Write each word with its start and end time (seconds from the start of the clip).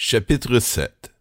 Chapitre 0.00 0.60
7 0.60 1.12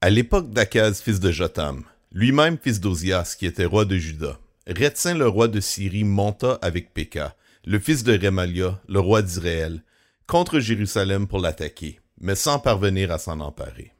À 0.00 0.08
l'époque 0.08 0.50
d'Akaz, 0.50 1.02
fils 1.02 1.20
de 1.20 1.30
Jotam, 1.30 1.84
lui-même 2.12 2.56
fils 2.56 2.80
d'Ozias, 2.80 3.36
qui 3.38 3.44
était 3.44 3.66
roi 3.66 3.84
de 3.84 3.98
Juda, 3.98 4.38
Rétsin 4.66 5.12
le 5.12 5.28
roi 5.28 5.48
de 5.48 5.60
Syrie 5.60 6.02
monta 6.02 6.58
avec 6.62 6.94
Péka, 6.94 7.36
le 7.66 7.78
fils 7.78 8.02
de 8.02 8.16
Rémalia, 8.16 8.80
le 8.88 9.00
roi 9.00 9.20
d'Israël, 9.20 9.82
contre 10.26 10.60
Jérusalem 10.60 11.26
pour 11.26 11.40
l'attaquer, 11.40 12.00
mais 12.18 12.36
sans 12.36 12.58
parvenir 12.58 13.12
à 13.12 13.18
s'en 13.18 13.38
emparer. 13.40 13.92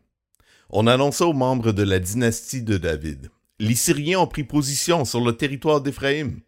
On 0.71 0.87
annonça 0.87 1.27
aux 1.27 1.35
membres 1.35 1.73
de 1.73 1.83
la 1.83 1.99
dynastie 1.99 2.63
de 2.63 2.79
David. 2.79 3.31
Les 3.59 3.75
Syriens 3.75 4.21
ont 4.21 4.27
pris 4.27 4.45
position 4.45 5.05
sur 5.05 5.21
le 5.21 5.37
territoire 5.37 5.83
d'Éphraïm. 5.83 6.41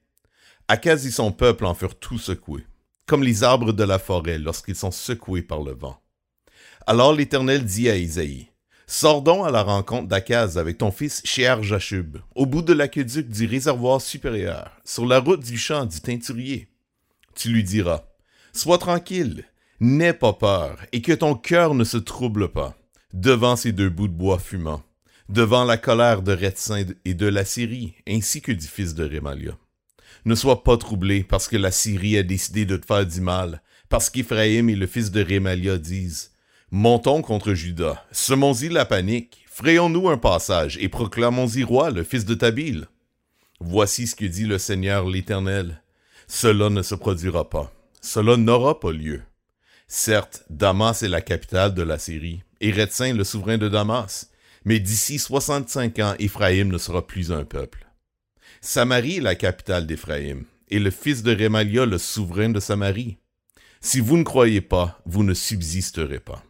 Akaz 0.68 1.06
et 1.06 1.10
son 1.10 1.32
peuple 1.32 1.66
en 1.66 1.74
furent 1.74 1.98
tout 1.98 2.18
secoués, 2.18 2.64
comme 3.04 3.22
les 3.22 3.44
arbres 3.44 3.74
de 3.74 3.84
la 3.84 3.98
forêt 3.98 4.38
lorsqu'ils 4.38 4.74
sont 4.74 4.90
secoués 4.90 5.42
par 5.42 5.62
le 5.62 5.72
vent. 5.72 6.00
Alors 6.88 7.12
l'Éternel 7.12 7.64
dit 7.64 7.90
à 7.90 7.96
Isaïe, 7.96 8.46
Sors 8.86 9.20
donc 9.20 9.44
à 9.44 9.50
la 9.50 9.64
rencontre 9.64 10.06
d'Akaz 10.06 10.56
avec 10.56 10.78
ton 10.78 10.92
fils 10.92 11.20
Shear 11.24 11.64
Jashub, 11.64 12.18
au 12.36 12.46
bout 12.46 12.62
de 12.62 12.72
l'aqueduc 12.72 13.28
du 13.28 13.46
réservoir 13.46 14.00
supérieur, 14.00 14.70
sur 14.84 15.04
la 15.04 15.18
route 15.18 15.42
du 15.42 15.58
champ 15.58 15.84
du 15.84 16.00
teinturier. 16.00 16.68
Tu 17.34 17.48
lui 17.48 17.64
diras, 17.64 18.04
Sois 18.52 18.78
tranquille, 18.78 19.44
n'aie 19.80 20.12
pas 20.12 20.32
peur, 20.32 20.78
et 20.92 21.02
que 21.02 21.12
ton 21.12 21.34
cœur 21.34 21.74
ne 21.74 21.82
se 21.82 21.96
trouble 21.96 22.52
pas, 22.52 22.78
devant 23.12 23.56
ces 23.56 23.72
deux 23.72 23.90
bouts 23.90 24.06
de 24.06 24.12
bois 24.12 24.38
fumants, 24.38 24.84
devant 25.28 25.64
la 25.64 25.78
colère 25.78 26.22
de 26.22 26.32
Rétsin 26.32 26.84
et 27.04 27.14
de 27.14 27.26
la 27.26 27.44
Syrie, 27.44 27.94
ainsi 28.08 28.40
que 28.40 28.52
du 28.52 28.66
fils 28.66 28.94
de 28.94 29.02
Rémalia. 29.02 29.58
Ne 30.24 30.36
sois 30.36 30.62
pas 30.62 30.76
troublé 30.76 31.24
parce 31.24 31.48
que 31.48 31.56
la 31.56 31.72
Syrie 31.72 32.16
a 32.16 32.22
décidé 32.22 32.64
de 32.64 32.76
te 32.76 32.86
faire 32.86 33.04
du 33.04 33.20
mal, 33.20 33.60
parce 33.88 34.08
qu'Éphraïm 34.08 34.70
et 34.70 34.76
le 34.76 34.86
fils 34.86 35.10
de 35.10 35.20
Rémalia 35.20 35.78
disent, 35.78 36.30
Montons 36.72 37.22
contre 37.22 37.54
Judas, 37.54 38.04
semons-y 38.10 38.68
la 38.68 38.84
panique, 38.84 39.44
frayons-nous 39.48 40.08
un 40.08 40.18
passage 40.18 40.76
et 40.78 40.88
proclamons-y 40.88 41.62
roi 41.62 41.92
le 41.92 42.02
fils 42.02 42.24
de 42.24 42.34
Tabil. 42.34 42.88
Voici 43.60 44.08
ce 44.08 44.16
que 44.16 44.24
dit 44.24 44.46
le 44.46 44.58
Seigneur 44.58 45.08
l'Éternel. 45.08 45.80
Cela 46.26 46.68
ne 46.68 46.82
se 46.82 46.96
produira 46.96 47.48
pas, 47.48 47.72
cela 48.00 48.36
n'aura 48.36 48.80
pas 48.80 48.90
lieu. 48.90 49.22
Certes, 49.86 50.44
Damas 50.50 51.04
est 51.04 51.08
la 51.08 51.20
capitale 51.20 51.72
de 51.72 51.82
la 51.82 52.00
Syrie, 52.00 52.42
et 52.60 52.72
Rétsin 52.72 53.14
le 53.14 53.22
souverain 53.22 53.58
de 53.58 53.68
Damas, 53.68 54.32
mais 54.64 54.80
d'ici 54.80 55.20
soixante-cinq 55.20 56.00
ans, 56.00 56.16
Éphraïm 56.18 56.72
ne 56.72 56.78
sera 56.78 57.06
plus 57.06 57.30
un 57.30 57.44
peuple. 57.44 57.86
Samarie 58.60 59.18
est 59.18 59.20
la 59.20 59.36
capitale 59.36 59.86
d'Éphraïm, 59.86 60.44
et 60.68 60.80
le 60.80 60.90
fils 60.90 61.22
de 61.22 61.32
Rémalia 61.32 61.86
le 61.86 61.98
souverain 61.98 62.48
de 62.48 62.58
Samarie. 62.58 63.18
Si 63.80 64.00
vous 64.00 64.16
ne 64.16 64.24
croyez 64.24 64.62
pas, 64.62 65.00
vous 65.06 65.22
ne 65.22 65.32
subsisterez 65.32 66.18
pas. 66.18 66.42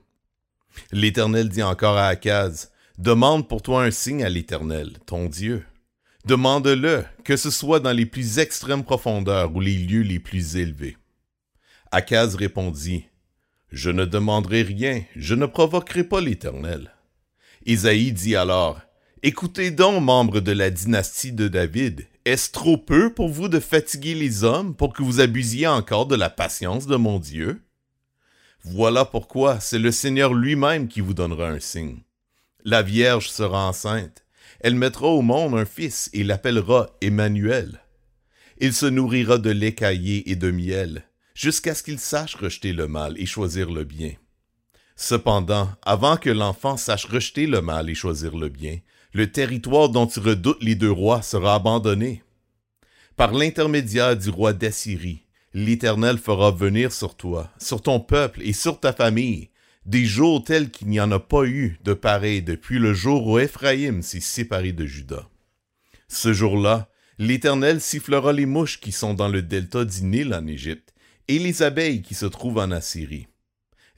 L'Éternel 0.92 1.48
dit 1.48 1.62
encore 1.62 1.96
à 1.96 2.08
Akaz, 2.08 2.70
Demande 2.98 3.46
pour 3.46 3.60
toi 3.60 3.84
un 3.84 3.90
signe 3.90 4.24
à 4.24 4.28
l'Éternel, 4.28 4.98
ton 5.04 5.28
Dieu. 5.28 5.64
Demande-le, 6.24 7.04
que 7.24 7.36
ce 7.36 7.50
soit 7.50 7.78
dans 7.78 7.92
les 7.92 8.06
plus 8.06 8.38
extrêmes 8.38 8.84
profondeurs 8.84 9.54
ou 9.54 9.60
les 9.60 9.76
lieux 9.76 10.02
les 10.02 10.18
plus 10.18 10.56
élevés. 10.56 10.96
Akaz 11.92 12.34
répondit, 12.34 13.04
Je 13.70 13.90
ne 13.90 14.04
demanderai 14.04 14.62
rien, 14.62 15.02
je 15.14 15.34
ne 15.34 15.46
provoquerai 15.46 16.04
pas 16.04 16.20
l'Éternel. 16.20 16.90
Isaïe 17.64 18.12
dit 18.12 18.34
alors, 18.34 18.80
Écoutez 19.22 19.70
donc, 19.70 20.02
membres 20.02 20.40
de 20.40 20.52
la 20.52 20.70
dynastie 20.70 21.32
de 21.32 21.48
David, 21.48 22.06
est-ce 22.24 22.50
trop 22.50 22.76
peu 22.76 23.12
pour 23.12 23.28
vous 23.28 23.48
de 23.48 23.60
fatiguer 23.60 24.14
les 24.14 24.42
hommes 24.42 24.74
pour 24.74 24.92
que 24.92 25.02
vous 25.02 25.20
abusiez 25.20 25.66
encore 25.66 26.06
de 26.06 26.16
la 26.16 26.30
patience 26.30 26.86
de 26.86 26.96
mon 26.96 27.18
Dieu? 27.18 27.62
Voilà 28.68 29.04
pourquoi 29.04 29.60
c'est 29.60 29.78
le 29.78 29.92
Seigneur 29.92 30.34
lui-même 30.34 30.88
qui 30.88 31.00
vous 31.00 31.14
donnera 31.14 31.50
un 31.50 31.60
signe. 31.60 32.00
La 32.64 32.82
Vierge 32.82 33.28
sera 33.28 33.68
enceinte. 33.68 34.24
Elle 34.58 34.74
mettra 34.74 35.06
au 35.06 35.22
monde 35.22 35.54
un 35.54 35.64
fils 35.64 36.10
et 36.12 36.24
l'appellera 36.24 36.90
Emmanuel. 37.00 37.80
Il 38.58 38.72
se 38.72 38.86
nourrira 38.86 39.38
de 39.38 39.50
lait 39.50 39.76
caillé 39.76 40.28
et 40.32 40.34
de 40.34 40.50
miel, 40.50 41.04
jusqu'à 41.32 41.76
ce 41.76 41.84
qu'il 41.84 42.00
sache 42.00 42.34
rejeter 42.34 42.72
le 42.72 42.88
mal 42.88 43.14
et 43.20 43.26
choisir 43.26 43.70
le 43.70 43.84
bien. 43.84 44.14
Cependant, 44.96 45.70
avant 45.82 46.16
que 46.16 46.30
l'enfant 46.30 46.76
sache 46.76 47.04
rejeter 47.04 47.46
le 47.46 47.60
mal 47.60 47.88
et 47.88 47.94
choisir 47.94 48.36
le 48.36 48.48
bien, 48.48 48.80
le 49.12 49.30
territoire 49.30 49.90
dont 49.90 50.08
tu 50.08 50.18
redoutes 50.18 50.62
les 50.62 50.74
deux 50.74 50.90
rois 50.90 51.22
sera 51.22 51.54
abandonné. 51.54 52.24
Par 53.14 53.32
l'intermédiaire 53.32 54.16
du 54.16 54.28
roi 54.28 54.52
d'Assyrie, 54.52 55.25
l'Éternel 55.56 56.18
fera 56.18 56.50
venir 56.50 56.92
sur 56.92 57.14
toi, 57.14 57.50
sur 57.58 57.80
ton 57.80 57.98
peuple 57.98 58.42
et 58.42 58.52
sur 58.52 58.78
ta 58.78 58.92
famille, 58.92 59.48
des 59.86 60.04
jours 60.04 60.44
tels 60.44 60.70
qu'il 60.70 60.88
n'y 60.88 61.00
en 61.00 61.10
a 61.10 61.18
pas 61.18 61.46
eu 61.46 61.78
de 61.82 61.94
pareil 61.94 62.42
depuis 62.42 62.78
le 62.78 62.92
jour 62.92 63.26
où 63.26 63.38
Éphraïm 63.38 64.02
s'est 64.02 64.20
séparé 64.20 64.72
de 64.72 64.84
Juda. 64.84 65.30
Ce 66.08 66.34
jour-là, 66.34 66.90
l'Éternel 67.18 67.80
sifflera 67.80 68.34
les 68.34 68.44
mouches 68.44 68.80
qui 68.80 68.92
sont 68.92 69.14
dans 69.14 69.28
le 69.28 69.40
delta 69.40 69.86
du 69.86 70.04
Nil 70.04 70.34
en 70.34 70.46
Égypte, 70.46 70.92
et 71.26 71.38
les 71.38 71.62
abeilles 71.62 72.02
qui 72.02 72.14
se 72.14 72.26
trouvent 72.26 72.58
en 72.58 72.70
Assyrie. 72.70 73.26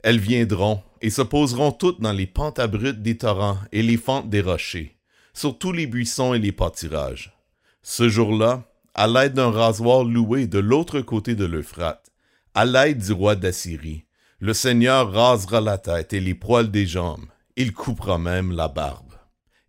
Elles 0.01 0.17
viendront 0.17 0.81
et 1.01 1.09
se 1.09 1.21
poseront 1.21 1.73
toutes 1.73 1.99
dans 1.99 2.13
les 2.13 2.25
pentes 2.25 2.59
abruptes 2.59 3.01
des 3.01 3.17
torrents 3.17 3.59
et 3.73 3.83
les 3.83 3.97
fentes 3.97 4.29
des 4.29 4.41
rochers, 4.41 4.95
sur 5.33 5.59
tous 5.59 5.73
les 5.73 5.87
buissons 5.87 6.33
et 6.33 6.39
les 6.39 6.53
pâturages. 6.53 7.33
Ce 7.81 8.07
jour-là, 8.07 8.68
à 8.99 9.07
l'aide 9.07 9.31
d'un 9.31 9.49
rasoir 9.49 10.03
loué 10.03 10.45
de 10.45 10.59
l'autre 10.59 10.99
côté 10.99 11.33
de 11.33 11.45
l'Euphrate, 11.45 12.11
à 12.53 12.65
l'aide 12.65 12.97
du 12.97 13.13
roi 13.13 13.37
d'Assyrie. 13.37 14.03
Le 14.41 14.53
Seigneur 14.53 15.13
rasera 15.13 15.61
la 15.61 15.77
tête 15.77 16.11
et 16.11 16.19
les 16.19 16.33
poils 16.35 16.69
des 16.69 16.85
jambes, 16.85 17.27
il 17.55 17.71
coupera 17.71 18.17
même 18.17 18.51
la 18.51 18.67
barbe. 18.67 19.13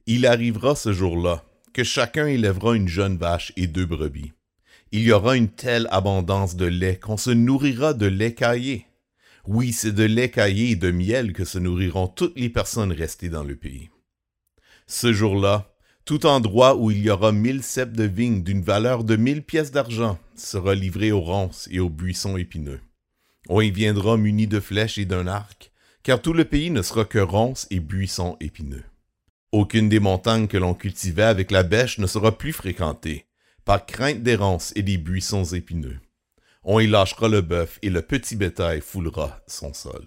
Il 0.07 0.27
arrivera 0.27 0.75
ce 0.75 0.93
jour-là 0.93 1.45
que 1.73 1.85
chacun 1.85 2.27
élèvera 2.27 2.75
une 2.75 2.89
jeune 2.89 3.19
vache 3.19 3.53
et 3.57 3.69
deux 3.69 3.87
brebis. 3.87 4.33
Il 4.91 5.03
y 5.03 5.13
aura 5.13 5.37
une 5.37 5.51
telle 5.51 5.87
abondance 5.93 6.57
de 6.57 6.67
lait 6.67 6.97
qu'on 6.97 7.17
se 7.17 7.31
nourrira 7.31 7.95
de 7.95 8.07
lait 8.07 8.35
caillé. 8.35 8.89
Oui, 9.47 9.73
c'est 9.73 9.93
de 9.93 10.03
lait 10.03 10.33
caillé 10.33 10.71
et 10.71 10.77
de 10.77 10.91
miel 10.91 11.35
que 11.35 11.45
se 11.45 11.61
nourriront 11.61 12.09
toutes 12.09 12.37
les 12.37 12.51
personnes 12.51 12.91
restées 12.91 13.29
dans 13.29 13.45
le 13.45 13.55
pays. 13.55 13.91
Ce 14.89 15.13
jour-là, 15.13 15.70
tout 16.11 16.27
endroit 16.27 16.75
où 16.75 16.91
il 16.91 16.99
y 16.99 17.09
aura 17.09 17.31
mille 17.31 17.63
ceps 17.63 17.97
de 17.97 18.03
vigne 18.03 18.43
d'une 18.43 18.63
valeur 18.63 19.05
de 19.05 19.15
mille 19.15 19.45
pièces 19.45 19.71
d'argent 19.71 20.19
sera 20.35 20.75
livré 20.75 21.13
aux 21.13 21.21
ronces 21.21 21.69
et 21.71 21.79
aux 21.79 21.89
buissons 21.89 22.37
épineux. 22.37 22.81
On 23.49 23.61
y 23.61 23.71
viendra 23.71 24.17
muni 24.17 24.49
de 24.49 24.59
flèches 24.59 24.99
et 24.99 25.05
d'un 25.05 25.29
arc, 25.29 25.71
car 26.03 26.21
tout 26.21 26.33
le 26.33 26.45
pays 26.45 26.73
ne 26.73 26.83
sera 26.83 27.05
que 27.05 27.21
ronces 27.21 27.69
et 27.71 27.79
buissons 27.79 28.37
épineux. 28.41 28.83
Aucune 29.53 29.89
des 29.89 30.01
montagnes 30.01 30.49
que 30.49 30.57
l'on 30.57 30.75
cultivait 30.75 31.23
avec 31.23 31.53
la 31.53 31.63
bêche 31.63 31.99
ne 31.99 32.09
sera 32.09 32.37
plus 32.37 32.53
fréquentée, 32.53 33.27
par 33.65 33.87
crainte 33.87 34.25
des 34.25 34.35
ronces 34.35 34.73
et 34.75 34.83
des 34.83 34.99
buissons 34.99 35.45
épineux. 35.45 36.01
On 36.65 36.81
y 36.81 36.89
lâchera 36.89 37.29
le 37.29 37.41
bœuf 37.41 37.79
et 37.83 37.91
le 37.91 38.03
petit 38.03 38.35
bétail 38.35 38.81
foulera 38.81 39.39
son 39.47 39.73
sol. 39.73 40.07